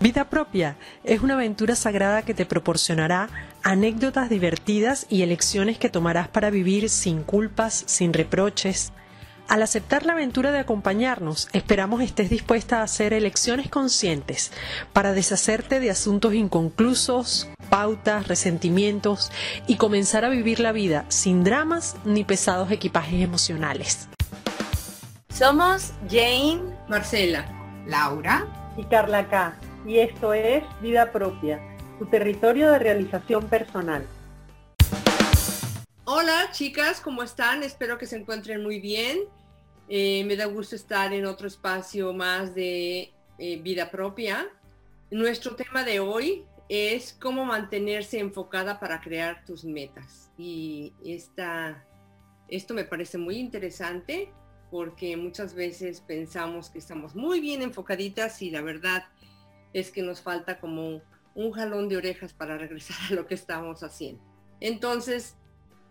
[0.00, 3.28] Vida propia es una aventura sagrada que te proporcionará
[3.62, 8.94] anécdotas divertidas y elecciones que tomarás para vivir sin culpas, sin reproches.
[9.46, 14.52] Al aceptar la aventura de acompañarnos, esperamos estés dispuesta a hacer elecciones conscientes
[14.94, 19.30] para deshacerte de asuntos inconclusos, pautas, resentimientos
[19.66, 24.08] y comenzar a vivir la vida sin dramas ni pesados equipajes emocionales.
[25.28, 27.44] Somos Jane, Marcela,
[27.86, 28.46] Laura
[28.78, 31.60] y Carla K y esto es Vida Propia,
[31.98, 34.06] tu territorio de realización personal.
[36.04, 37.62] Hola chicas, ¿cómo están?
[37.62, 39.20] Espero que se encuentren muy bien.
[39.88, 44.48] Eh, me da gusto estar en otro espacio más de eh, vida propia.
[45.10, 50.30] Nuestro tema de hoy es cómo mantenerse enfocada para crear tus metas.
[50.36, 51.84] Y esta,
[52.48, 54.32] esto me parece muy interesante
[54.70, 59.04] porque muchas veces pensamos que estamos muy bien enfocaditas y la verdad
[59.72, 61.02] es que nos falta como
[61.34, 64.22] un jalón de orejas para regresar a lo que estamos haciendo.
[64.60, 65.36] Entonces,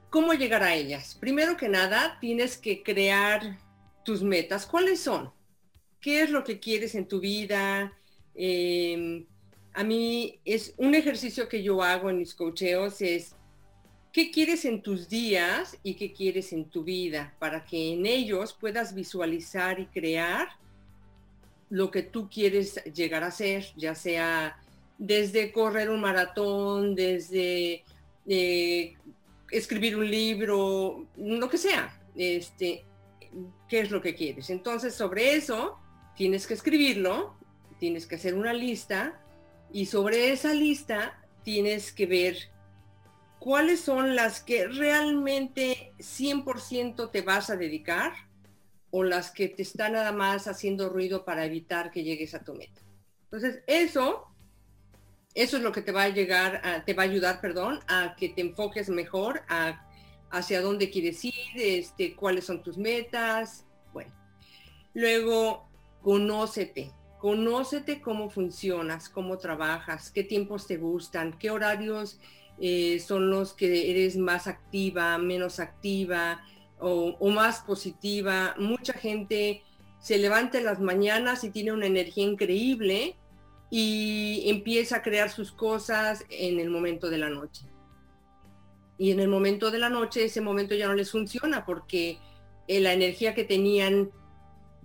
[0.10, 1.18] ¿cómo llegar a ellas?
[1.20, 3.60] Primero que nada, tienes que crear
[4.04, 4.66] tus metas.
[4.66, 5.32] ¿Cuáles son?
[6.00, 7.94] ¿Qué es lo que quieres en tu vida?
[8.36, 9.26] Em,
[9.74, 13.36] a mí es un ejercicio que yo hago en mis cocheos es
[14.12, 18.58] qué quieres en tus días y qué quieres en tu vida para que en ellos
[18.60, 20.50] puedas visualizar y crear
[21.70, 24.60] lo que tú quieres llegar a hacer, ya sea
[24.98, 27.84] desde correr un maratón, desde
[28.28, 28.94] eh,
[29.52, 32.86] escribir un libro, lo que sea, este,
[33.68, 34.50] qué es lo que quieres.
[34.50, 35.78] Entonces, sobre eso,
[36.16, 37.36] tienes que escribirlo,
[37.80, 39.22] tienes que hacer una lista
[39.72, 42.38] y sobre esa lista tienes que ver
[43.40, 48.14] cuáles son las que realmente 100% te vas a dedicar
[48.92, 52.54] o las que te están nada más haciendo ruido para evitar que llegues a tu
[52.56, 52.82] meta.
[53.24, 54.28] Entonces, eso,
[55.36, 58.30] eso es lo que te va a llegar, te va a ayudar, perdón, a que
[58.30, 59.86] te enfoques mejor a
[60.32, 63.66] hacia dónde quieres ir, este, cuáles son tus metas.
[63.94, 64.14] Bueno,
[64.94, 65.68] luego,
[66.02, 66.94] conócete.
[67.20, 72.18] Conócete cómo funcionas, cómo trabajas, qué tiempos te gustan, qué horarios
[72.62, 76.42] eh, son los que eres más activa, menos activa,
[76.80, 78.56] o, más positiva.
[78.58, 79.64] Mucha gente
[80.00, 83.16] se levanta en las mañanas y tiene una energía increíble
[83.70, 87.66] y empieza a crear sus cosas en el momento de la noche.
[88.98, 92.18] Y en el momento de la noche ese momento ya no les funciona porque
[92.68, 94.12] eh, la energía que tenían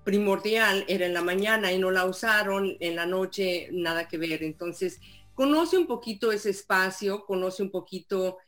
[0.05, 4.43] primordial era en la mañana y no la usaron, en la noche nada que ver.
[4.43, 5.00] Entonces,
[5.34, 8.38] conoce un poquito ese espacio, conoce un poquito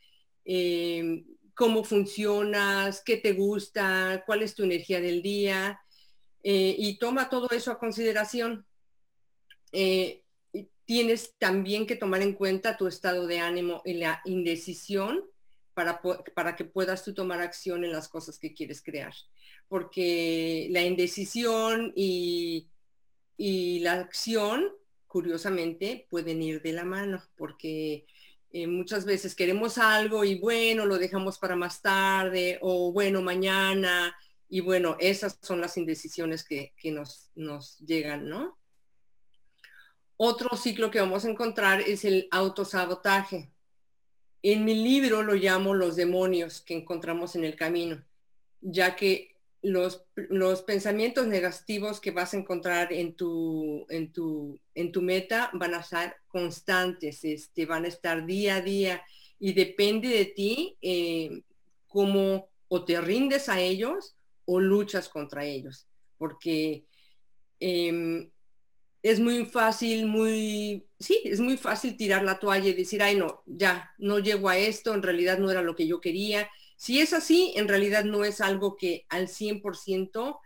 [0.45, 1.23] eh,
[1.57, 5.81] cómo funcionas, qué te gusta, cuál es tu energía del día
[6.43, 8.63] eh, y toma todo eso a consideración.
[9.71, 10.23] Eh,
[10.85, 15.25] tienes también que tomar en cuenta tu estado de ánimo y la indecisión
[15.73, 15.99] para,
[16.35, 19.15] para que puedas tú tomar acción en las cosas que quieres crear.
[19.67, 22.69] Porque la indecisión y,
[23.35, 24.71] y la acción,
[25.07, 28.05] curiosamente, pueden ir de la mano, porque
[28.51, 34.15] eh, muchas veces queremos algo y bueno, lo dejamos para más tarde o bueno, mañana.
[34.49, 38.57] Y bueno, esas son las indecisiones que, nos, nos llegan, ¿no?
[40.15, 43.51] Otro ciclo que vamos a encontrar es el autosabotaje.
[44.41, 48.03] En mi libro lo llamo los demonios que encontramos en el camino,
[48.61, 54.91] ya que los, los, pensamientos negativos que vas a encontrar en tu, en tu, en
[54.91, 59.03] tu meta van a ser constantes, este, van a estar día a día
[59.39, 61.41] y depende de ti eh,
[61.87, 64.15] cómo o te rindes a ellos
[64.45, 66.85] o luchas contra ellos, porque
[67.59, 68.29] em,
[69.01, 73.43] es muy fácil, muy, sí, es muy fácil tirar la toalla y decir, ay no,
[73.45, 77.11] ya, no llego a esto, en realidad no era lo que yo quería, si es
[77.11, 80.39] así, en realidad no es algo que al 100%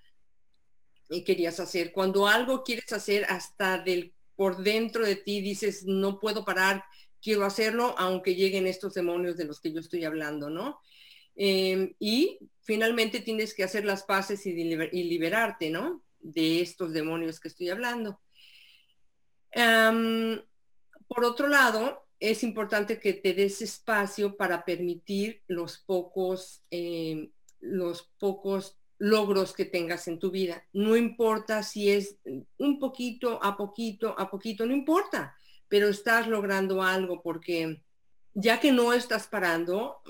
[1.10, 1.92] eh, querías hacer.
[1.92, 6.86] Cuando algo quieres hacer hasta del por dentro de ti dices, no puedo parar,
[7.22, 10.80] quiero hacerlo, aunque lleguen estos demonios de los que yo estoy hablando, ¿no?
[11.36, 16.02] Em, y finalmente tienes que hacer las paces y, liberarte, ¿no?
[16.20, 18.20] De estos demonios que estoy hablando.
[21.08, 28.12] por otro lado, es importante que te des espacio para permitir los pocos, eh, los
[28.20, 30.64] pocos logros que tengas en tu vida.
[30.72, 32.18] No importa si es
[32.58, 35.36] un poquito a poquito a poquito, no importa,
[35.68, 37.82] pero estás logrando algo porque
[38.36, 40.02] ya que no estás parando,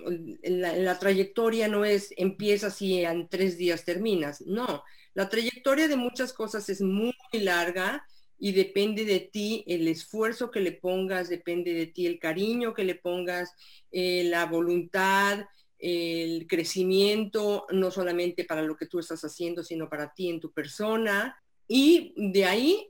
[0.43, 4.41] la, la trayectoria no es empiezas y en tres días terminas.
[4.41, 8.05] No, la trayectoria de muchas cosas es muy larga
[8.43, 12.83] y depende de ti el esfuerzo que le pongas, depende de ti el cariño que
[12.83, 13.53] le pongas,
[13.91, 15.45] eh, la voluntad,
[15.77, 20.51] el crecimiento, no solamente para lo que tú estás haciendo, sino para ti en tu
[20.51, 21.39] persona.
[21.67, 22.89] Y de ahí,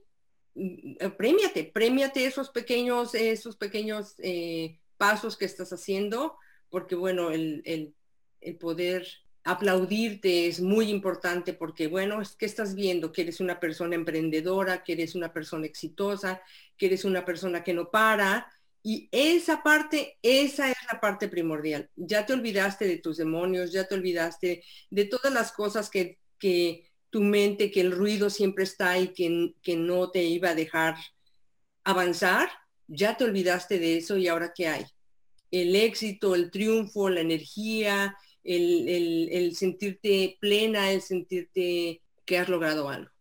[0.56, 6.38] mm, premiate, premiate esos pequeños, esos pequeños eh, pasos que estás haciendo,
[6.70, 7.62] porque bueno, el,
[8.40, 9.06] el poder
[9.44, 14.84] aplaudirte es muy importante porque, bueno, es que estás viendo que eres una persona emprendedora,
[14.84, 16.42] que eres una persona exitosa,
[16.78, 18.52] que eres una persona que no para.
[18.84, 21.90] Y esa parte, esa es la parte primordial.
[21.96, 26.92] Ya te olvidaste de tus demonios, ya te olvidaste de todas las cosas que, que
[27.10, 30.96] tu mente, que el ruido siempre está y que, que no te iba a dejar
[31.84, 32.50] avanzar.
[32.88, 34.86] Ya te olvidaste de eso y ahora qué hay?
[35.50, 43.12] El éxito, el triunfo, la energía, el, sentirte plena, el sentirte que has logrado algo.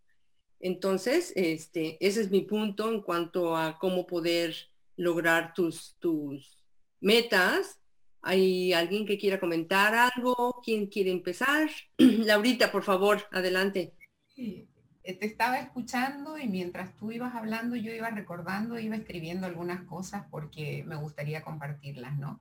[0.60, 4.54] Entonces, este, ese es mi punto en cuanto a cómo poder
[4.96, 6.64] lograr tus, tus
[7.00, 7.80] metas.
[8.22, 10.60] ¿Hay alguien que quiera comentar algo?
[10.62, 11.70] ¿Quién quiere empezar?
[11.98, 13.94] Laurita, por favor, adelante.
[14.36, 19.82] Eh, te estaba escuchando y mientras tú ibas hablando, yo iba recordando, iba escribiendo algunas
[19.84, 22.40] cosas porque me gustaría compartirlas, ¿no?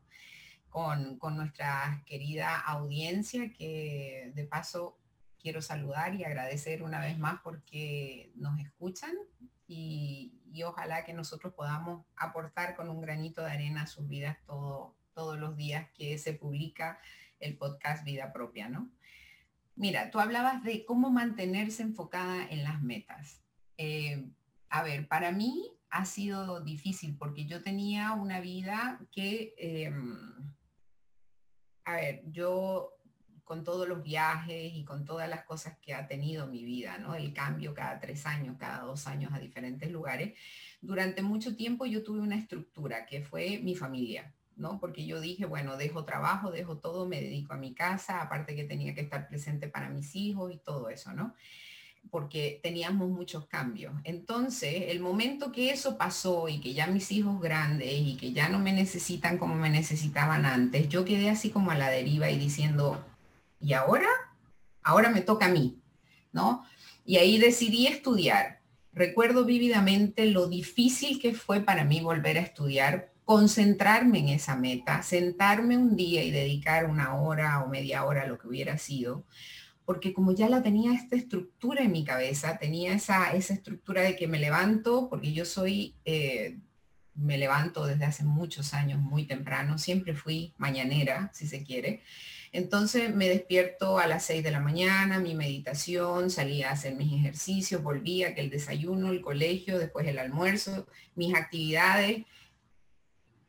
[0.69, 4.98] Con, nuestra querida audiencia, que de paso
[5.39, 9.13] quiero saludar y agradecer una vez más porque nos escuchan
[9.68, 10.36] y,
[10.66, 15.39] ojalá que nosotros podamos aportar con un granito de arena a sus vidas todo, todos
[15.39, 17.00] los días que se publica
[17.39, 18.89] el podcast Vida Propia, ¿no?
[19.75, 23.42] Mira, tú hablabas de cómo mantenerse enfocada en las metas.
[23.77, 24.27] Eh,
[24.69, 30.54] a ver, para mí ha sido difícil porque yo tenía una vida que em,
[31.94, 32.95] a ver, yo
[33.50, 37.15] con todos los viajes y con todas las cosas que ha tenido mi vida, ¿no?
[37.15, 40.38] El cambio cada tres años, cada dos años a diferentes lugares.
[40.81, 44.80] Durante mucho tiempo yo tuve una estructura que fue mi familia, ¿no?
[44.80, 48.65] Porque yo dije, bueno, dejo trabajo, dejo todo, me dedico a mi casa, aparte que
[48.65, 51.33] tenía que estar presente para mis hijos y todo eso, ¿no?
[52.09, 53.93] Porque teníamos muchos cambios.
[54.03, 58.49] Entonces, el momento que eso pasó y que ya mis hijos grandes y que ya
[58.49, 62.37] no me necesitan como me necesitaban antes, yo quedé así como a la deriva y
[62.37, 63.03] diciendo,
[63.59, 64.09] ¿y ahora?
[64.81, 65.79] Ahora me toca a mí,
[66.31, 66.65] ¿no?
[67.05, 68.61] Y ahí decidí estudiar.
[68.91, 75.03] Recuerdo vívidamente lo difícil que fue para mí volver a estudiar, concentrarme en esa meta,
[75.03, 79.23] sentarme un día y dedicar una hora o media hora a lo que hubiera sido,
[79.89, 84.15] porque como ya la tenía esta estructura en mi cabeza, tenía esa, esa estructura de
[84.15, 86.59] que me levanto, porque yo soy, eh,
[87.15, 92.03] me levanto desde hace muchos años muy temprano, siempre fui mañanera, si se quiere.
[92.51, 97.12] Entonces me despierto a las 6 de la mañana, mi meditación, salía a hacer mis
[97.12, 100.85] ejercicios, volvía, que el desayuno, el colegio, después el almuerzo,
[101.15, 102.27] mis actividades,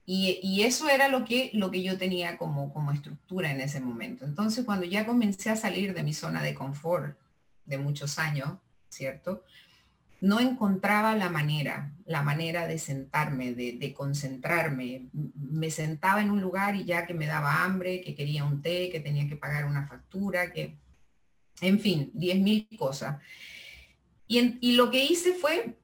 [0.06, 4.24] y, eso era lo que, lo que yo tenía como, como estructura en ese momento.
[4.24, 7.16] Entonces, cuando ya comencé a salir de mi zona de confort
[7.64, 8.58] de muchos años,
[8.88, 9.44] ¿cierto?
[10.20, 15.08] No encontraba la manera, la manera de sentarme, de, concentrarme.
[15.12, 18.90] Me sentaba en un lugar y ya que me daba hambre, que quería un té,
[18.90, 20.76] que tenía que pagar una factura, que,
[21.60, 23.22] en fin, diez mil cosas.
[24.26, 25.78] Y, y lo que hice fue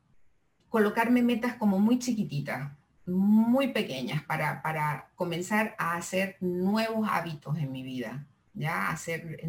[0.68, 2.72] colocarme metas como muy chiquititas
[3.06, 9.40] muy pequeñas para, para comenzar a hacer nuevos hábitos en mi vida, ya hacer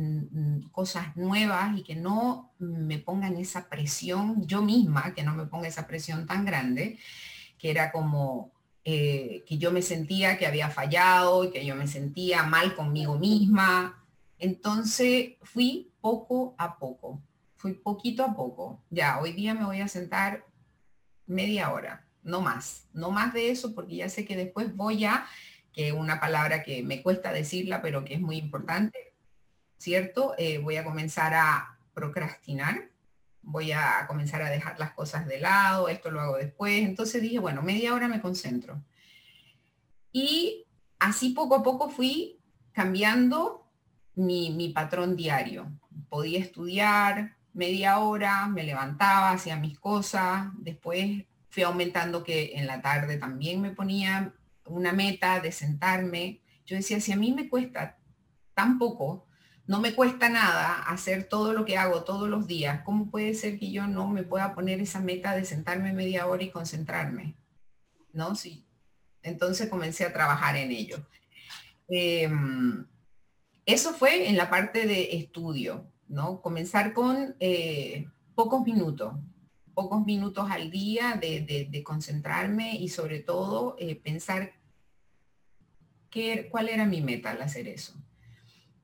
[0.72, 5.67] cosas nuevas y que no me pongan esa presión yo misma, que no me ponga
[5.67, 7.00] esa presión tan grande,
[7.58, 8.51] que era como
[8.84, 14.03] eh, que yo me sentía que había fallado que yo me sentía mal conmigo misma.
[14.39, 17.22] Entonces fui poco a poco,
[17.55, 18.84] fui poquito a poco.
[18.89, 20.46] Ya, hoy día me voy a sentar
[21.25, 25.25] media hora no más, no más de eso porque ya sé que después voy a,
[25.74, 29.13] que una palabra que me cuesta decirla, pero que es muy importante,
[29.77, 30.36] ¿cierto?
[30.38, 32.89] Eh, voy a comenzar a procrastinar,
[33.41, 36.84] voy a comenzar a dejar las cosas de lado, esto lo hago después.
[36.84, 38.84] Entonces dije, bueno, media hora me concentro.
[40.12, 40.65] Y
[41.00, 42.39] así poco a poco fui
[42.74, 43.69] cambiando
[44.15, 45.72] mi, mi patrón diario.
[46.10, 51.25] Podía estudiar media hora, me levantaba, hacía mis cosas, después
[51.57, 54.31] fui aumentando que en la tarde también me ponía
[54.65, 56.43] una meta de sentarme.
[56.67, 57.97] Yo decía, si a mí me cuesta
[58.53, 59.25] tan poco,
[59.65, 63.57] no me cuesta nada hacer todo lo que hago todos los días, ¿cómo puede ser
[63.57, 67.35] que yo no me pueda poner esa meta de sentarme media hora y concentrarme?
[68.13, 68.35] ¿No?
[68.35, 68.67] Sí.
[69.23, 71.07] Entonces comencé a trabajar en ello.
[71.87, 72.85] Em,
[73.65, 76.39] eso fue en la parte de estudio, ¿no?
[76.39, 79.15] Comenzar con eh, pocos minutos,
[79.77, 84.53] pocos minutos al día de, concentrarme y sobre todo eh, pensar
[86.10, 87.93] qué, cuál era mi meta al hacer eso.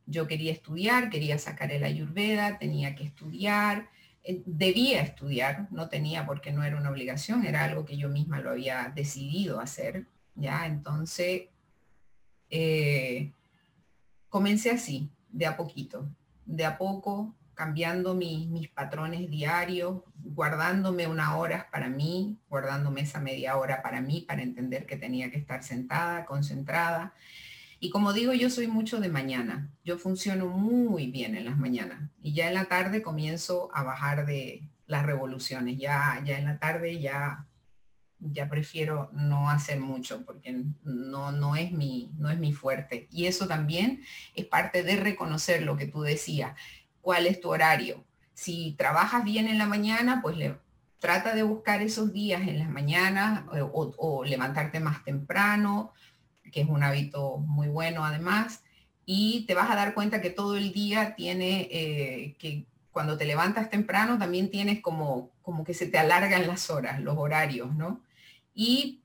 [0.06, 3.90] Yo quería estudiar, quería sacar el ayurveda, tenía que estudiar,
[4.24, 8.40] eh, debía estudiar, no tenía porque no era una obligación, era algo que yo misma
[8.40, 10.68] lo había decidido hacer, ¿ya?
[10.68, 11.46] Entonces,
[12.52, 13.32] eh,
[14.30, 16.08] comencé así, de a poquito,
[16.46, 23.58] de a poco, cambiando mis patrones diarios, guardándome una hora para mí, guardándome esa media
[23.58, 27.14] hora para mí, para entender que tenía que estar sentada, concentrada.
[27.80, 29.70] Y como digo, yo soy mucho de mañana.
[29.84, 32.10] Yo funciono muy bien en las mañanas.
[32.22, 35.78] Y ya en la tarde comienzo a bajar de las revoluciones.
[35.78, 37.46] Ya, ya en la tarde ya,
[38.20, 43.10] ya prefiero no hacer mucho porque no, no, es mi, no es mi fuerte.
[43.12, 44.02] Y eso también
[44.34, 46.56] es parte de reconocer lo que tú decías
[47.04, 48.04] cuál es tu horario.
[48.34, 50.58] Si trabajas bien en la mañana, pues le,
[51.04, 55.92] trata de buscar esos días en las mañanas eh, o, levantarte más temprano,
[56.50, 58.64] que es un hábito muy bueno además,
[59.06, 63.26] y te vas a dar cuenta que todo el día tiene, eh, que cuando te
[63.26, 68.00] levantas temprano también tienes como, como que se te alargan las horas, los horarios, ¿no?
[68.54, 69.02] Y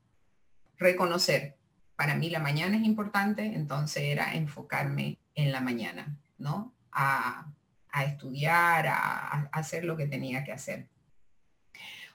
[0.76, 1.56] reconocer,
[1.96, 6.72] para mí la mañana es importante, entonces era enfocarme en la mañana, ¿no?
[6.92, 7.48] A,
[7.90, 10.88] a estudiar, a, hacer lo que tenía que hacer.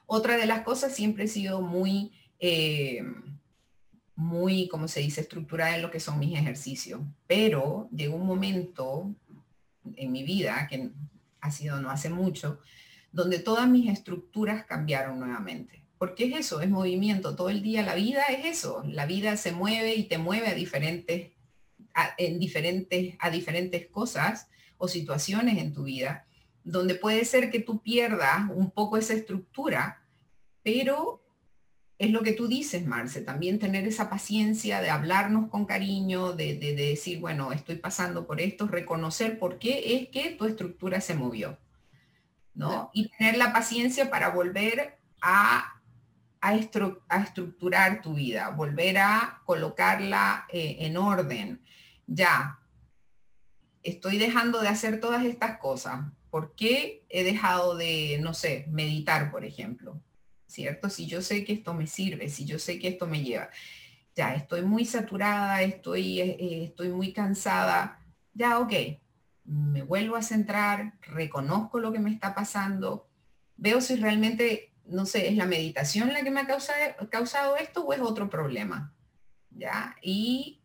[0.06, 3.04] Otra de las cosas siempre he sido muy, eh,
[4.16, 9.16] muy, como se dice, estructurada en lo que son mis ejercicios, pero llegó un momento
[9.96, 10.92] en mi vida, que
[11.42, 12.60] ha sido no hace mucho,
[13.12, 15.84] donde todas mis estructuras cambiaron nuevamente.
[15.98, 17.36] Porque es eso, es movimiento.
[17.36, 18.84] Todo el día la vida es eso.
[18.86, 21.32] La vida se mueve y te mueve a diferentes,
[22.18, 24.50] en diferentes, a diferentes cosas
[24.84, 26.26] o situaciones en tu vida
[26.66, 30.02] donde puede ser que tú pierdas un poco esa estructura,
[30.62, 31.22] pero
[31.98, 36.56] es lo que tú dices, Marce, también tener esa paciencia de hablarnos con cariño, de,
[36.58, 41.58] decir, bueno, estoy pasando por esto, reconocer por qué es que tu estructura se movió,
[42.54, 42.92] ¿no?
[42.94, 45.82] Y tener la paciencia para volver a,
[46.42, 51.62] a, estructurar tu vida, volver a colocarla eh, en orden.
[52.06, 52.60] Ya,
[53.84, 56.06] estoy dejando de hacer todas estas cosas.
[56.30, 60.02] ¿Por qué he dejado de, no sé, meditar, por ejemplo?
[60.48, 60.90] ¿Cierto?
[60.90, 63.50] Si yo sé que esto me sirve, si yo sé que esto me lleva.
[64.16, 68.00] Ya, estoy muy saturada, estoy, eh, eh, estoy muy cansada.
[68.34, 68.74] Ya, ok,
[69.46, 73.08] me vuelvo a centrar, reconozco lo que me está pasando,
[73.58, 77.84] veo si realmente, no sé, es la meditación la que me ha causado, causado esto
[77.84, 78.94] o es otro problema.
[79.52, 79.96] ¿Ya?
[80.02, 80.63] Y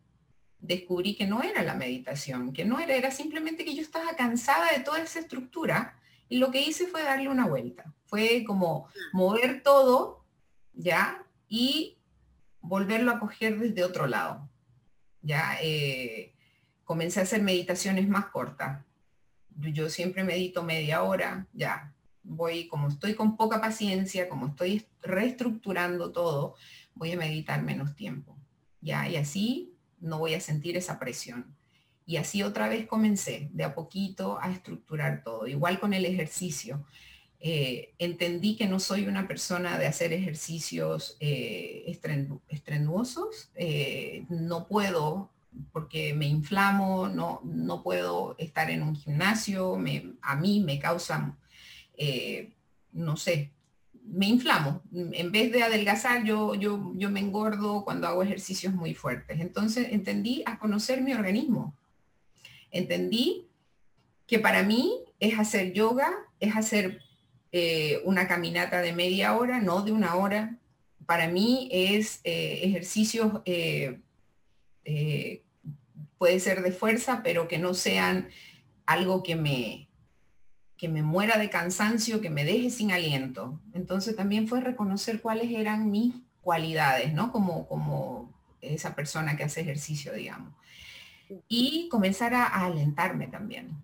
[0.60, 4.72] descubrí que no era la meditación, que no era, era simplemente que yo estaba cansada
[4.72, 5.96] de toda esa estructura
[6.28, 7.92] y lo que hice fue darle una vuelta.
[8.06, 10.24] Fue como mover todo,
[10.74, 11.24] ¿ya?
[11.48, 11.98] Y
[12.60, 14.48] volverlo a coger desde otro lado.
[15.22, 16.34] Ya eh,
[16.84, 18.84] comencé a hacer meditaciones más cortas.
[19.56, 21.94] Yo siempre medito media hora, ya.
[22.22, 26.56] Voy, como estoy con poca paciencia, como estoy reestructurando todo,
[26.94, 28.36] voy a meditar menos tiempo.
[28.80, 31.56] Ya, y así no voy a sentir esa presión.
[32.06, 35.46] Y así otra vez comencé de a poquito a estructurar todo.
[35.46, 36.86] Igual con el ejercicio.
[37.40, 41.84] Eh, entendí que no soy una persona de hacer ejercicios eh,
[42.48, 43.50] estrenuosos.
[43.54, 45.30] Eh, no puedo
[45.72, 49.76] porque me inflamo, no, no puedo estar en un gimnasio,
[50.22, 51.36] a mí me causa,
[52.92, 53.52] no sé,
[54.10, 54.82] me inflamo.
[54.92, 59.40] En vez de adelgazar, yo, yo, yo me engordo cuando hago ejercicios muy fuertes.
[59.40, 61.76] Entonces entendí a conocer mi organismo.
[62.70, 63.46] Entendí
[64.26, 67.00] que para mí es hacer yoga, es hacer
[67.52, 70.58] eh, una caminata de media hora, no de una hora.
[71.06, 74.00] Para mí es eh, ejercicios, eh,
[76.18, 78.28] puede ser de fuerza, pero que no sean
[78.86, 79.87] algo que me,
[80.78, 83.60] que me muera de cansancio, que me deje sin aliento.
[83.74, 87.32] Entonces también fue reconocer cuáles eran mis cualidades, ¿no?
[87.32, 90.54] Como, como esa persona que hace ejercicio, digamos.
[91.48, 93.76] Y comenzar a, alentarme también.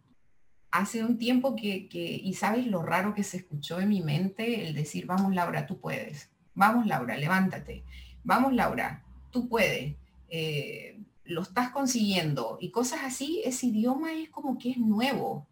[0.71, 4.75] Hace un tiempo que, y sabes lo raro que se escuchó en mi mente el
[4.75, 6.31] decir, vamos Laura, tú puedes.
[6.55, 7.85] Vamos Laura, levántate.
[8.23, 9.95] Vamos Laura, tú puedes.
[10.29, 12.59] Eh, lo estás consiguiendo.
[12.61, 15.47] Y cosas así, ese idioma es como que es nuevo.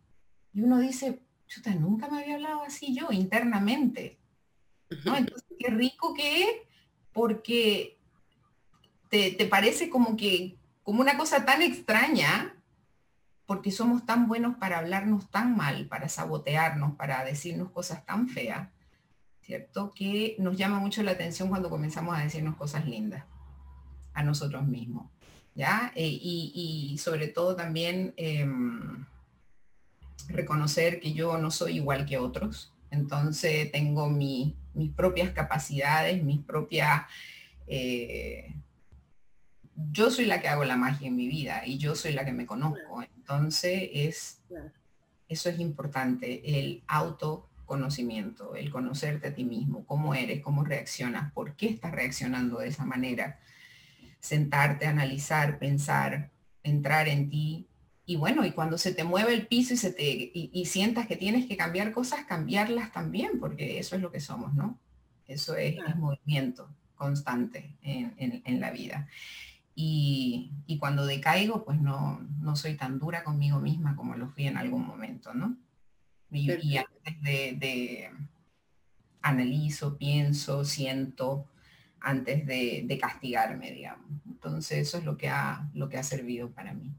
[0.54, 1.20] Y uno dice,
[1.78, 4.18] nunca me había hablado así yo internamente.
[4.90, 6.48] Entonces, qué rico que es,
[7.12, 7.98] porque
[9.08, 12.54] te, parece como que, como una cosa tan extraña,
[13.46, 18.68] porque somos tan buenos para hablarnos tan mal, para sabotearnos, para decirnos cosas tan feas.
[19.42, 19.92] ¿cierto?
[19.94, 23.24] Que nos llama mucho la atención cuando comenzamos a decirnos cosas lindas
[24.14, 25.10] a nosotros mismos,
[25.54, 25.92] ¿ya?
[25.94, 29.04] Eh, y, sobre todo también em,
[30.28, 34.54] reconocer que yo no soy igual que otros, entonces tengo mis
[34.94, 37.02] propias capacidades, mis propias...
[37.66, 38.54] Eh,
[39.90, 42.32] yo soy la que hago la magia en mi vida y yo soy la que
[42.32, 43.02] me conozco.
[43.16, 44.42] Entonces es,
[45.28, 51.56] eso es importante, el autoconocimiento, el conocerte a ti mismo, cómo eres, cómo reaccionas, por
[51.56, 53.40] qué estás reaccionando de esa manera.
[54.20, 56.30] Sentarte, analizar, pensar,
[56.62, 57.66] entrar en ti.
[58.12, 61.16] Y bueno, y cuando se te mueve el piso y, se te, y, sientas que
[61.16, 64.78] tienes que cambiar cosas, cambiarlas también, porque eso es lo que somos, ¿no?
[65.26, 69.08] Eso es, movimiento constante en la vida.
[69.74, 74.56] Y, cuando decaigo, pues no, no soy tan dura conmigo misma como lo fui en
[74.56, 75.56] algún momento, ¿no?
[76.30, 78.10] Y, antes de,
[79.22, 81.46] analizo, pienso, siento,
[82.00, 84.06] antes de, castigarme, digamos.
[84.26, 86.92] Entonces eso es lo que ha, lo que ha servido para mí.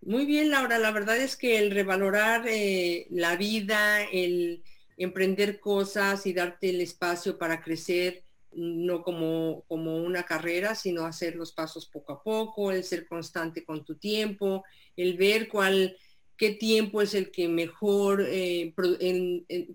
[0.00, 0.78] Muy bien, Laura.
[0.78, 4.62] La verdad es que el revalorar eh, la vida, el
[4.96, 11.36] emprender cosas y darte el espacio para crecer, no como, como una carrera, sino hacer
[11.36, 14.64] los pasos poco a poco, el ser constante con tu tiempo,
[14.96, 15.96] el ver cuál,
[16.36, 18.72] qué tiempo es el que mejor, eh,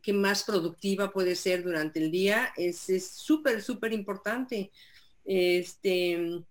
[0.01, 2.79] que más productiva puede ser durante el día, es
[3.13, 4.71] súper, súper importante.
[5.25, 6.43] Este,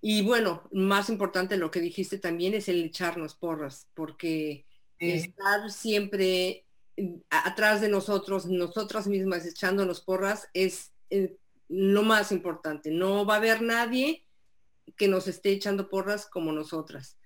[0.00, 4.64] y bueno, más importante lo que dijiste también es el echarnos porras, porque
[4.98, 6.64] estar siempre
[7.30, 10.92] atrás de nosotros, nosotras mismas echándonos porras, es
[11.68, 12.90] lo más importante.
[12.90, 14.24] No va a haber nadie
[14.96, 17.18] que nos esté echando porras como nosotras.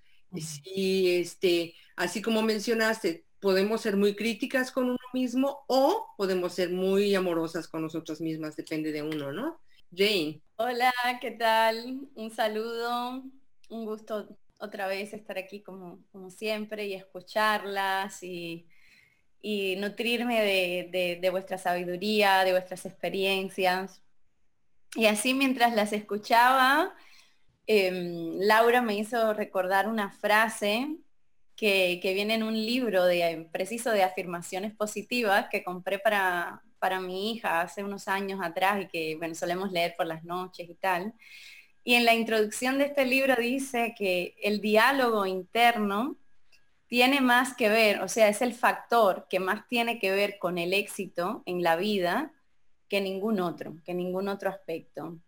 [0.65, 6.71] Y este, así como mencionaste, podemos ser muy críticas con uno mismo o podemos ser
[6.71, 9.61] muy amorosas con nosotras mismas, depende de uno, ¿no?
[9.95, 10.41] Jane.
[10.65, 12.09] Hola, ¿qué tal?
[12.15, 13.25] Un saludo,
[13.69, 14.29] un gusto
[14.61, 15.99] otra vez estar aquí como,
[16.31, 18.69] siempre y escucharlas y
[19.41, 24.01] y nutrirme de, vuestra sabiduría, de vuestras experiencias.
[24.95, 26.95] Y así mientras las escuchaba,
[27.67, 30.97] em, Laura me hizo recordar una frase
[31.57, 37.31] que, viene en un libro de preciso de afirmaciones positivas que compré para, para mi
[37.31, 41.15] hija hace unos años atrás y que bueno, solemos leer por las noches y tal.
[41.85, 46.17] Y en la introducción de este libro dice que el diálogo interno
[46.89, 50.59] tiene más que ver, o sea, es el factor que más tiene que ver con
[50.59, 52.33] el éxito en la vida
[52.89, 55.19] que ningún otro, que ningún otro aspecto.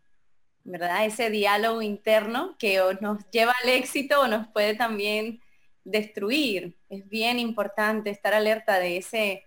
[0.64, 1.06] ¿Verdad?
[1.06, 5.40] Ese diálogo interno que nos lleva al éxito o nos puede también
[5.84, 6.76] destruir.
[6.88, 9.44] Es bien importante estar alerta de ese,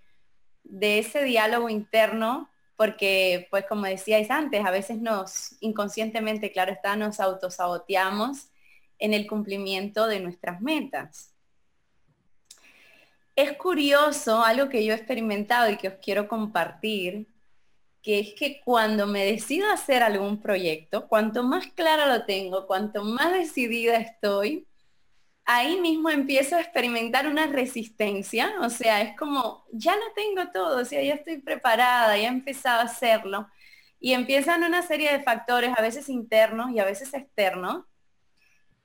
[0.70, 6.96] de ese diálogo interno porque, pues como decíais antes, a veces nos inconscientemente, claro está,
[6.96, 8.50] nos autosaboteamos
[9.00, 11.34] en el cumplimiento de nuestras metas.
[13.36, 17.28] Es curioso, algo que yo he experimentado y que os quiero compartir,
[18.04, 23.04] que es que cuando me decido hacer algún proyecto, cuanto más claro lo tengo, cuanto
[23.04, 24.67] más decidida estoy,
[25.48, 30.82] ahí mismo empiezo a experimentar una resistencia, o sea, es como, ya lo tengo todo,
[30.82, 33.50] o sea, ya estoy preparada, ya he empezado a hacerlo.
[34.00, 37.86] Y empiezan una serie de factores, a veces internos y a veces externos,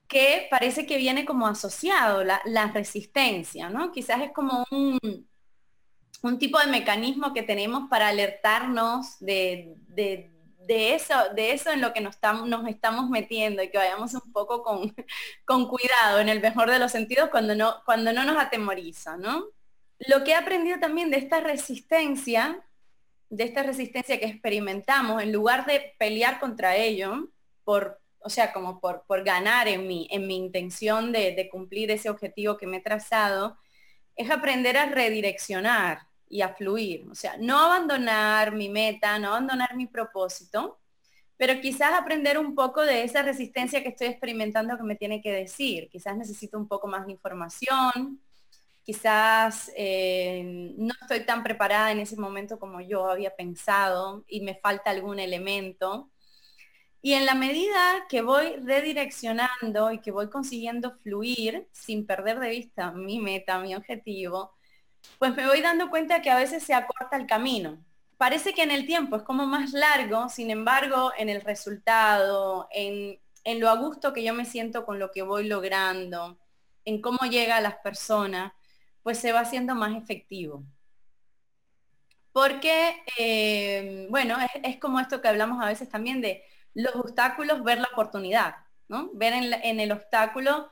[0.07, 3.91] que parece que viene como asociado la, resistencia, ¿no?
[3.93, 5.27] Quizás es como un,
[6.23, 9.75] un, tipo de mecanismo que tenemos para alertarnos de,
[10.69, 14.33] eso, de eso en lo que nos estamos, nos estamos metiendo y que vayamos un
[14.33, 14.95] poco con,
[15.45, 19.47] con cuidado, en el mejor de los sentidos, cuando no, cuando no nos atemoriza, ¿no?
[19.99, 22.65] Lo que he aprendido también de esta resistencia,
[23.29, 27.29] de esta resistencia que experimentamos, en lugar de pelear contra ello,
[27.65, 32.11] por, o sea, como por, por ganar en mi, en mi intención de, cumplir ese
[32.11, 33.57] objetivo que me he trazado,
[34.17, 37.07] es aprender a redireccionar y a fluir.
[37.11, 40.81] O sea, no abandonar mi meta, no abandonar mi propósito,
[41.37, 45.31] pero quizás aprender un poco de esa resistencia que estoy experimentando que me tiene que
[45.31, 45.91] decir.
[45.91, 48.19] Quizás necesito un poco más de información,
[48.83, 54.55] quizás eh, no estoy tan preparada en ese momento como yo había pensado y me
[54.55, 56.11] falta algún elemento.
[57.03, 62.49] Y en la medida que voy redireccionando y que voy consiguiendo fluir sin perder de
[62.49, 64.55] vista mi meta, mi objetivo,
[65.19, 67.79] pues me voy dando cuenta que a veces se acorta el camino.
[68.17, 73.19] Parece que en el tiempo es como más largo, sin embargo, en el resultado, en,
[73.61, 76.39] lo a gusto que yo me siento con lo que voy logrando,
[76.85, 78.53] en cómo llega a las personas,
[79.03, 80.65] pues se va haciendo más efectivo.
[82.33, 87.79] porque, eh, bueno, es, como esto que hablamos a veces también de los obstáculos, ver
[87.79, 88.57] la oportunidad,
[88.89, 89.11] ¿no?
[89.15, 90.71] Ver en, el obstáculo,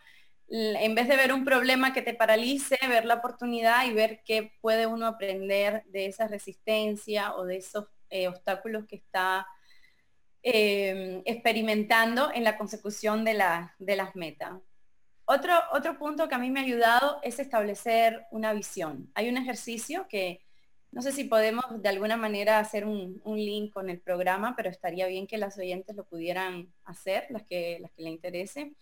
[0.50, 4.52] en vez de ver un problema que te paralice, ver la oportunidad y ver qué
[4.60, 9.46] puede uno aprender de esa resistencia o de esos eh, obstáculos que está
[10.42, 13.40] eh, experimentando en la consecución de,
[13.78, 14.54] de las metas.
[15.24, 19.08] Otro, otro punto que a mí me ha ayudado es establecer una visión.
[19.14, 20.42] Hay un ejercicio que
[20.92, 25.06] no sé si podemos de alguna manera hacer un, link con el programa, pero estaría
[25.06, 28.72] bien que las oyentes lo pudieran hacer, las que, las que le interese.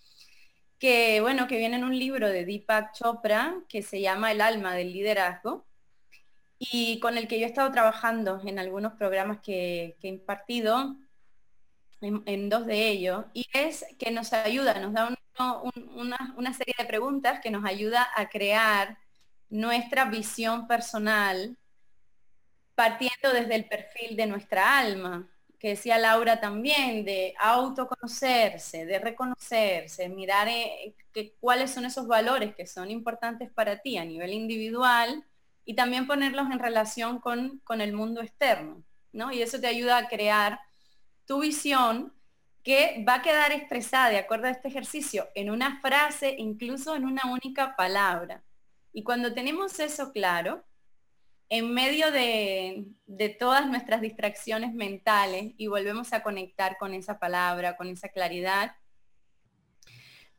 [0.79, 4.75] Que bueno, que viene en un libro de Deepak Chopra que se llama El alma
[4.75, 5.67] del liderazgo
[6.59, 10.97] y con el que yo he estado trabajando en algunos programas que, he impartido,
[12.01, 15.15] en, dos de ellos, y es que nos ayuda, nos da
[15.95, 18.99] una, una serie de preguntas que nos ayuda a crear
[19.51, 21.57] nuestra visión personal
[22.79, 30.09] partiendo desde el perfil de nuestra alma, que decía Laura también, de autoconocerse, de reconocerse,
[30.09, 30.95] mirar eh,
[31.41, 35.25] cuáles son esos valores que son importantes para ti a nivel individual
[35.65, 39.33] y también ponerlos en relación con, con el mundo externo, ¿no?
[39.33, 40.61] Y eso te ayuda a crear
[41.27, 42.13] tu visión
[42.63, 47.05] que va a quedar expresada, de acuerdo a este ejercicio, en una frase, incluso en
[47.05, 48.43] una única palabra.
[48.93, 50.65] Y cuando tenemos eso claro,
[51.49, 52.87] en medio de,
[53.39, 58.77] todas nuestras distracciones mentales y volvemos a conectar con esa palabra, con esa claridad,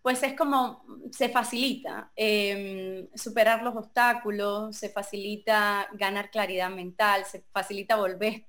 [0.01, 7.43] pues es como se facilita em, superar los obstáculos, se facilita ganar claridad mental, se
[7.51, 8.45] facilita volver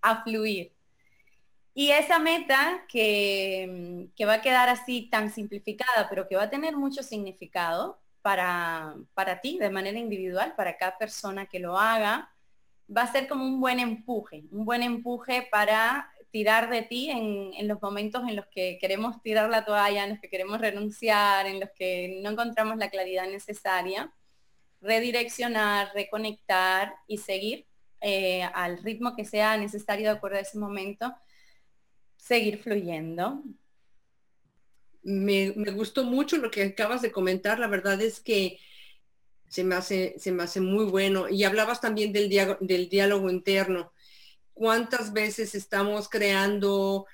[0.00, 0.72] a fluir.
[1.74, 6.50] Y esa meta que, que va a quedar así tan simplificada, pero que va a
[6.50, 12.28] tener mucho significado, para, ti de manera individual, para cada persona que lo haga,
[12.94, 17.68] va a ser como un buen empuje, un buen empuje para tirar de ti en,
[17.68, 21.60] los momentos en los que queremos tirar la toalla, en los que queremos renunciar, en
[21.60, 24.12] los que no encontramos la claridad necesaria,
[24.80, 27.66] redireccionar, reconectar y seguir
[28.00, 31.14] eh, al ritmo que sea necesario de acuerdo a ese momento,
[32.16, 33.44] seguir fluyendo
[35.06, 37.58] me, gustó mucho lo que acabas de comentar.
[37.58, 38.58] La verdad es que
[39.48, 41.28] se me hace, se me hace muy bueno.
[41.28, 42.28] Y hablabas también del,
[42.60, 43.92] del diálogo interno.
[44.52, 47.06] ¿Cuántas veces estamos creando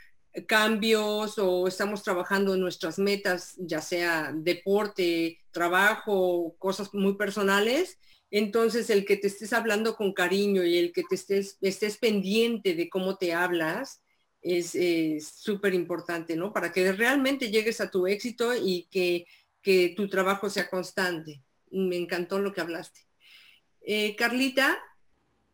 [0.47, 7.99] cambios o estamos trabajando en nuestras metas, ya sea deporte, trabajo, cosas muy personales?
[8.31, 12.75] Entonces, el que te estés hablando con cariño y el que te estés, estés pendiente
[12.75, 14.02] de cómo te hablas,
[14.43, 16.53] es súper importante, ¿no?
[16.53, 19.27] Para que realmente llegues a tu éxito y que,
[19.97, 21.41] tu trabajo sea constante.
[21.71, 23.01] Me encantó lo que hablaste.
[23.81, 24.79] Eh, Carlita,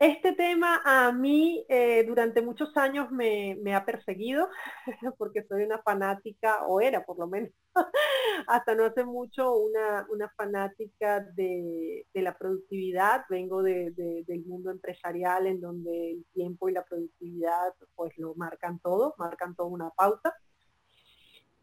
[0.01, 4.49] este tema a mí eh, durante muchos años me, ha perseguido
[5.19, 7.51] porque soy una fanática, o era por lo menos,
[8.47, 10.07] hasta no hace mucho una,
[10.37, 13.25] fanática de, la productividad.
[13.29, 19.15] Vengo del mundo empresarial en donde el tiempo y la productividad pues lo marcan todo,
[19.19, 20.33] marcan toda una pauta.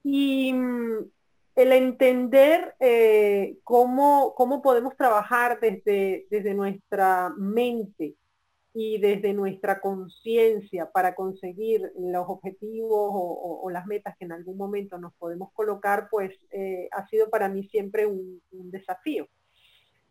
[0.03, 1.09] Y mm,
[1.55, 8.17] el entender eh, cómo, cómo, podemos trabajar desde, desde nuestra mente
[8.77, 14.97] y desde nuestra conciencia para conseguir los objetivos o, las metas que en algún momento
[14.97, 19.29] nos podemos colocar, pues eh, ha sido para mí siempre un, desafío.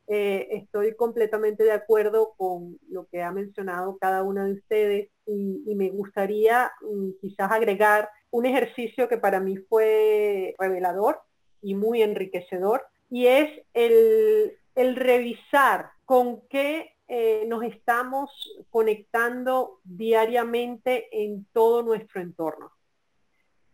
[0.07, 5.75] Eh, estoy completamente de acuerdo con lo que ha mencionado cada una de ustedes y,
[5.75, 11.21] me gustaría mm, quizás agregar un ejercicio que para mí fue revelador
[11.61, 18.31] y muy enriquecedor y es el, el revisar con qué eh, nos estamos
[18.71, 22.73] conectando diariamente en todo nuestro entorno.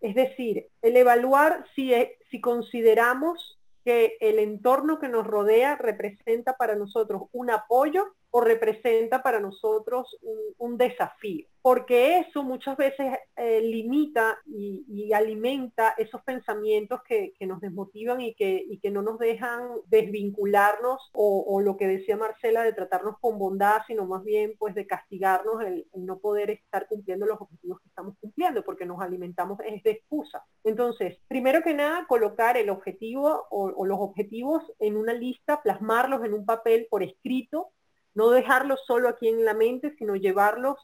[0.00, 1.92] Es decir, el evaluar si,
[2.30, 9.22] si consideramos que el entorno que nos rodea representa para nosotros un apoyo o representa
[9.22, 10.16] para nosotros
[10.58, 18.20] un, desafío, porque eso muchas veces eh, limita y, alimenta esos pensamientos que, nos desmotivan
[18.20, 23.82] y que, no nos dejan desvincularnos o, lo que decía Marcela de tratarnos con bondad,
[23.86, 28.14] sino más bien pues de castigarnos el, no poder estar cumpliendo los objetivos que estamos
[28.20, 30.44] cumpliendo, porque nos alimentamos es de excusa.
[30.62, 36.34] Entonces, primero que nada, colocar el objetivo o los objetivos en una lista, plasmarlos en
[36.34, 37.72] un papel por escrito,
[38.14, 40.76] no dejarlos solo aquí en la mente, sino llevarlos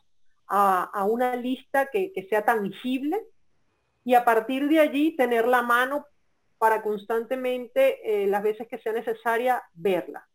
[0.49, 3.21] a, una lista que, sea tangible
[4.05, 6.07] y a partir de allí tener la mano
[6.59, 10.27] para constantemente, eh, las veces que sea necesaria, verla.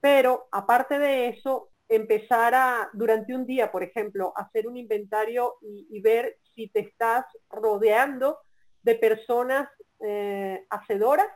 [0.00, 6.00] Pero aparte de eso, empezar a, durante un día, por ejemplo, hacer un inventario y,
[6.00, 8.38] ver si te estás rodeando
[8.82, 9.68] de personas
[10.00, 11.28] eh, hacedoras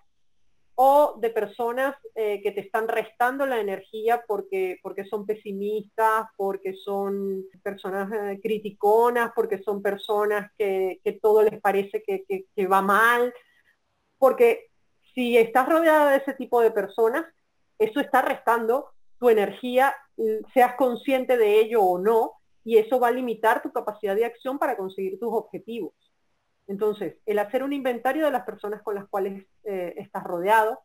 [0.79, 6.75] o de personas eh, que te están restando la energía porque, porque son pesimistas, porque
[6.75, 13.33] son personas eh, criticonas, porque son personas que, todo les parece que, va mal.
[14.19, 14.67] Porque
[15.15, 17.25] si estás rodeada de ese tipo de personas,
[17.79, 22.33] eso está restando tu energía, mm, seas consciente de ello o no,
[22.65, 25.95] y eso va a limitar tu capacidad de acción para conseguir tus objetivos.
[26.67, 30.81] Entonces, el hacer un inventario de las personas con las cuales eh, estás rodeado,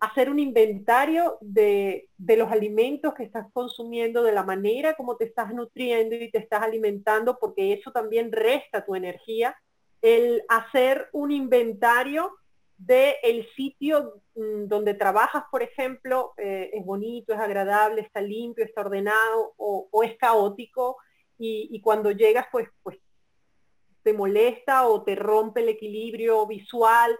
[0.00, 5.24] hacer un inventario de, de, los alimentos que estás consumiendo, de la manera como te
[5.24, 9.56] estás nutriendo y te estás alimentando, porque eso también resta tu energía.
[10.00, 12.32] El hacer un inventario
[12.76, 18.64] del el sitio mm, donde trabajas, por ejemplo, eh, es bonito, es agradable, está limpio,
[18.64, 20.96] está ordenado o, o es caótico
[21.38, 22.98] y, y, cuando llegas pues, pues
[24.02, 27.18] te molesta o te rompe el equilibrio visual.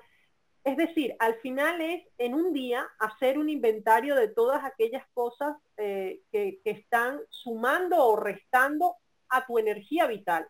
[0.65, 5.57] Es decir, al final es en un día hacer un inventario de todas aquellas cosas
[5.77, 8.97] eh, que, están sumando o restando
[9.29, 10.47] a tu energía vital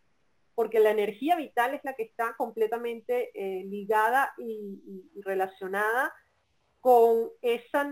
[0.58, 6.12] porque la energía vital es la que está completamente eh, ligada y, relacionada
[6.80, 7.88] con esa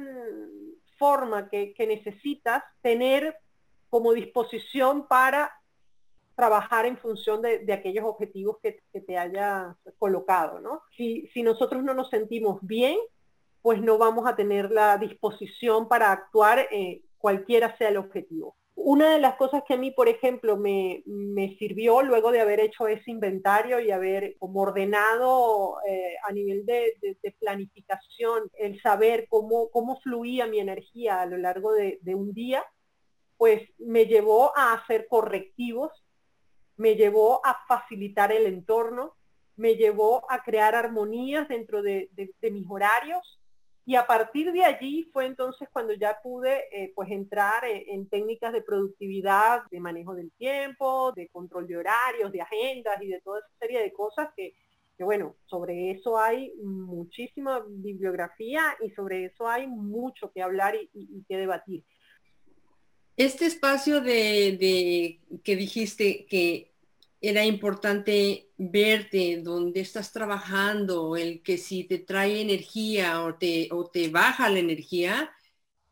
[0.99, 3.37] forma que, necesitas tener
[3.89, 5.56] como disposición para
[6.37, 10.83] trabajar en función de, aquellos objetivos que, te hayas colocado, ¿no?
[10.97, 12.97] Si, nosotros no nos sentimos bien,
[13.63, 19.15] pues no vamos a tener la disposición para actuar eh, cualquiera sea el objetivo una
[19.15, 21.03] de las cosas que a mí, por ejemplo, me,
[21.59, 26.93] sirvió luego de haber hecho ese inventario y haber como ordenado eh, a nivel de,
[27.41, 32.65] planificación el saber cómo fluía mi energía a lo largo de, un día,
[33.39, 35.91] pues me llevó a hacer correctivos,
[36.77, 39.15] me llevó a facilitar el entorno,
[39.57, 42.11] me llevó a crear armonías dentro de
[42.43, 43.37] mis horarios
[43.89, 48.53] y a partir de allí fue entonces cuando ya pude eh, pues entrar en, técnicas
[48.53, 53.39] de productividad, de manejo del tiempo, de control de horarios, de agendas y de toda
[53.39, 54.55] esa serie de cosas que,
[54.99, 61.37] bueno, sobre eso hay muchísima bibliografía y sobre eso hay mucho que hablar y, que
[61.37, 61.85] debatir.
[63.17, 66.73] Este espacio de, que dijiste que
[67.21, 73.87] era importante verte donde estás trabajando, el que si te trae energía o te, o
[73.87, 75.33] te baja la energía,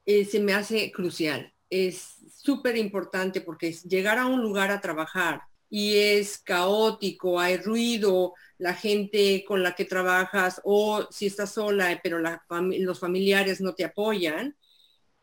[0.06, 1.52] eh, se me hace crucial.
[1.70, 8.34] Es súper importante porque llegar a un lugar a trabajar y es caótico, hay ruido,
[8.58, 13.84] la gente con la que trabajas o si estás sola, pero los familiares no te
[13.84, 14.56] apoyan,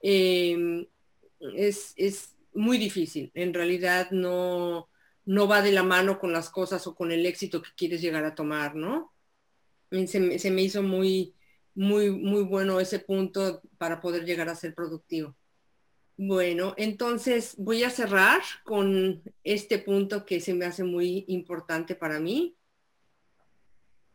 [0.01, 0.85] em,
[1.55, 3.31] es, es muy difícil.
[3.33, 4.89] En realidad no,
[5.25, 8.25] no va de la mano con las cosas o con el éxito que quieres llegar
[8.25, 9.13] a tomar, ¿no?
[10.07, 11.35] Se me, hizo muy,
[11.75, 15.35] muy, muy bueno ese punto para poder llegar a ser productivo.
[16.17, 22.19] Bueno, entonces voy a cerrar con este punto que se me hace muy importante para
[22.19, 22.55] mí.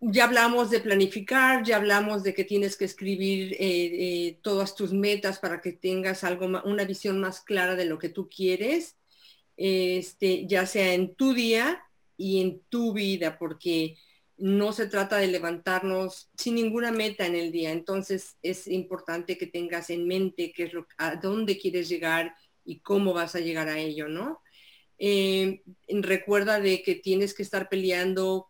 [0.01, 4.93] Ya hablamos de planificar, ya hablamos de que tienes que escribir eh, eh, todas tus
[4.93, 8.97] metas para que tengas algo, una visión más clara de lo que tú quieres
[9.57, 11.83] este, ya sea en tu día
[12.17, 13.97] y en tu vida, porque
[14.37, 17.73] no se trata de levantarnos sin ninguna meta en el día.
[17.73, 22.81] Entonces es importante que tengas en mente qué es lo, a dónde quieres llegar y
[22.81, 24.41] cómo vas a llegar a ello, ¿no?
[24.99, 28.49] Eh, recuerda de que tienes que estar peleando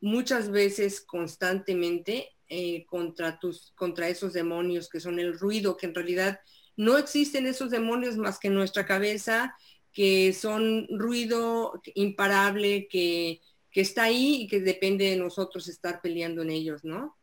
[0.00, 5.94] muchas veces constantemente eh, contra tus, contra esos demonios que son el ruido, que en
[5.94, 6.40] realidad
[6.76, 9.54] no existen esos demonios más que nuestra cabeza
[9.92, 13.40] que son ruido imparable, que,
[13.74, 17.16] está ahí y que depende de nosotros estar peleando en ellos, ¿no?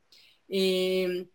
[0.48, 1.28] Em,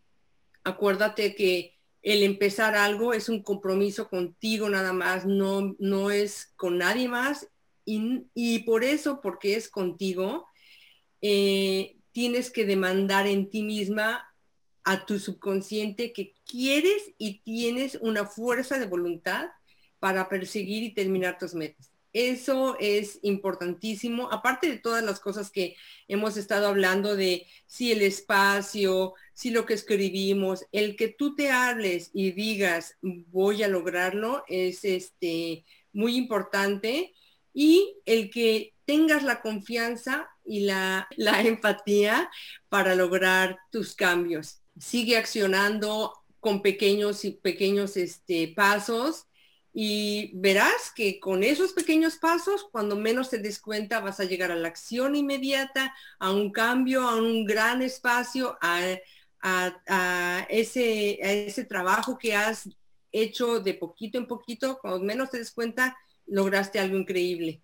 [0.64, 6.78] acuérdate que el empezar algo es un compromiso contigo nada más, no, no es con
[6.78, 7.46] nadie más
[7.84, 10.46] y, por eso, porque es contigo,
[11.22, 14.26] eh, tienes que demandar en ti misma
[14.84, 19.48] a tu subconsciente que quieres y tienes una fuerza de voluntad
[19.98, 21.90] para perseguir y terminar tus metas.
[22.12, 25.76] Eso es importantísimo, aparte de todas las cosas que
[26.08, 31.52] hemos estado hablando de si el espacio, si lo que escribimos, el que tú te
[31.52, 37.14] hables y digas voy a lograrlo es este muy importante
[37.54, 41.06] y el que tengas la confianza y la,
[41.44, 42.28] empatía
[42.68, 44.62] para lograr tus cambios.
[44.80, 49.28] Sigue accionando con pequeños y pequeños este, pasos
[49.72, 54.50] y verás que con esos pequeños pasos, cuando menos te des cuenta, vas a llegar
[54.50, 58.80] a la acción inmediata, a un cambio, a un gran espacio, a,
[60.48, 62.68] ese, a ese trabajo que has
[63.12, 67.62] hecho de poquito en poquito, cuando menos te des cuenta, lograste algo increíble.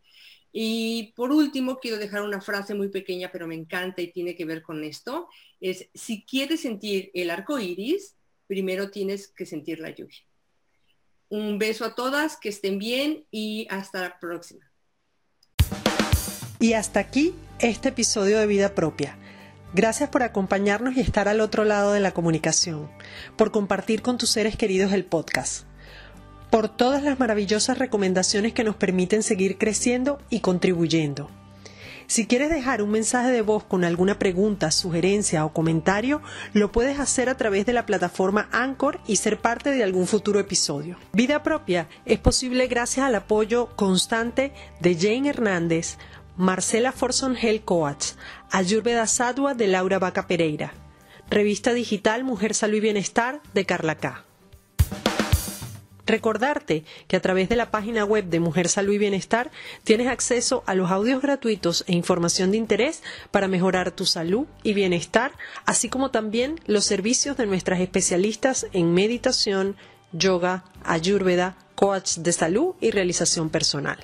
[0.58, 4.46] Y por último, quiero dejar una frase muy pequeña, pero me encanta y tiene que
[4.46, 5.28] ver con esto.
[5.60, 8.14] Es, si quieres sentir el arco iris,
[8.46, 10.16] primero tienes que sentir la lluvia.
[11.28, 14.64] Un beso a todas, que estén bien y hasta la próxima.
[16.58, 19.18] Y hasta aquí este episodio de Vida Propia.
[19.74, 22.90] Gracias por acompañarnos y estar al otro lado de la comunicación,
[23.36, 25.66] por compartir con tus seres queridos el podcast,
[26.50, 31.28] por todas las maravillosas recomendaciones que nos permiten seguir creciendo y contribuyendo.
[32.08, 37.00] Si quieres dejar un mensaje de voz con alguna pregunta, sugerencia o comentario, lo puedes
[37.00, 40.96] hacer a través de la plataforma Anchor y ser parte de algún futuro episodio.
[41.12, 45.98] Vida propia es posible gracias al apoyo constante de Jane Hernández,
[46.36, 48.16] Marcela Forson Hell Coats,
[48.52, 50.74] Ayurveda Sadua de Laura Vaca Pereira,
[51.28, 54.25] Revista Digital Mujer Salud y Bienestar de Carla K.
[56.06, 59.50] Recordarte que a través de la página web de Mujer Salud y Bienestar
[59.82, 64.72] tienes acceso a los audios gratuitos e información de interés para mejorar tu salud y
[64.72, 65.32] bienestar,
[65.64, 69.74] así como también los servicios de nuestras especialistas en meditación,
[70.12, 73.98] yoga, ayurveda, coach de salud y realización personal.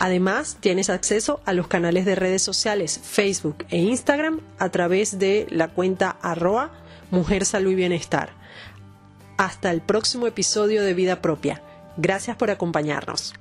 [0.00, 5.46] Además, tienes acceso a los canales de redes sociales Facebook e Instagram a través de
[5.50, 6.70] la cuenta arroba
[7.10, 8.39] Mujer Salud y Bienestar
[9.40, 11.62] hasta el próximo episodio de Vida Propia.
[11.96, 13.32] Gracias por acompañarnos.